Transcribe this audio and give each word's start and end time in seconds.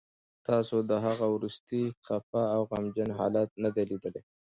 تاسو 0.47 0.75
د 0.89 0.91
هغه 1.05 1.25
وروستی 1.35 1.83
خفه 2.05 2.43
او 2.55 2.61
غمجن 2.71 3.09
حالت 3.19 3.49
نه 3.63 3.69
دی 3.75 3.83
لیدلی 3.91 4.21